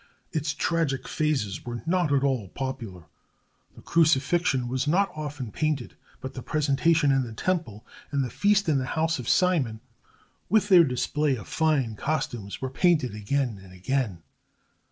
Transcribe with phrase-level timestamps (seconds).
[0.31, 3.03] Its tragic phases were not at all popular.
[3.75, 8.67] The Crucifixion was not often painted; but the Presentation in the Temple and the Feast
[8.67, 9.79] in the House of Simon,
[10.49, 14.23] with their display of fine costumes, were painted again and again.